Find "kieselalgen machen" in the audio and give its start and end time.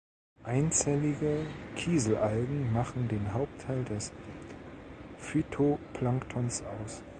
1.75-3.07